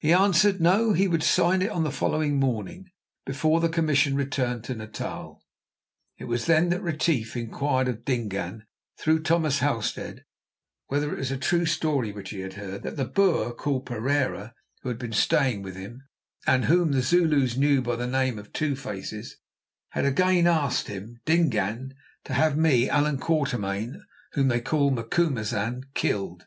He 0.00 0.12
answered, 0.12 0.60
"No; 0.60 0.92
he 0.94 1.06
would 1.06 1.22
sign 1.22 1.62
it 1.62 1.70
on 1.70 1.84
the 1.84 1.92
following 1.92 2.40
morning, 2.40 2.90
before 3.24 3.60
the 3.60 3.68
commission 3.68 4.16
returned 4.16 4.64
to 4.64 4.74
Natal." 4.74 5.44
It 6.18 6.24
was 6.24 6.46
then 6.46 6.70
that 6.70 6.82
Retief 6.82 7.36
inquired 7.36 7.86
of 7.86 8.04
Dingaan, 8.04 8.64
through 8.98 9.22
Thomas 9.22 9.60
Halstead, 9.60 10.24
whether 10.88 11.12
it 11.12 11.18
was 11.18 11.30
a 11.30 11.36
true 11.36 11.66
story 11.66 12.10
which 12.10 12.30
he 12.30 12.40
had 12.40 12.54
heard, 12.54 12.82
that 12.82 12.96
the 12.96 13.04
Boer 13.04 13.54
called 13.54 13.86
Pereira, 13.86 14.54
who 14.82 14.88
had 14.88 14.98
been 14.98 15.12
staying 15.12 15.62
with 15.62 15.76
him, 15.76 16.02
and 16.48 16.64
whom 16.64 16.90
the 16.90 17.00
Zulus 17.00 17.56
knew 17.56 17.80
by 17.80 17.94
the 17.94 18.08
name 18.08 18.40
of 18.40 18.52
"Two 18.52 18.74
faces," 18.74 19.36
had 19.90 20.04
again 20.04 20.48
asked 20.48 20.88
him, 20.88 21.20
Dingaan, 21.24 21.94
to 22.24 22.34
have 22.34 22.56
me, 22.56 22.88
Allan 22.90 23.18
Quatermain, 23.18 24.02
whom 24.32 24.48
they 24.48 24.60
called 24.60 24.96
Macumazahn, 24.96 25.84
killed. 25.94 26.46